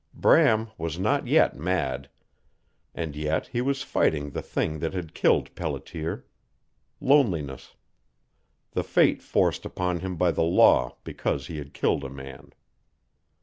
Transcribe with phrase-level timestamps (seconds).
[0.15, 2.09] Bram was not yet mad.
[2.95, 6.25] And yet he was fighting the thing that had killed Pelletier.
[6.99, 7.75] Loneliness.
[8.71, 12.51] The fate forced upon him by the law because he had killed a man.